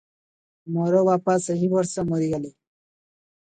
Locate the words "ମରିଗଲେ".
2.09-2.49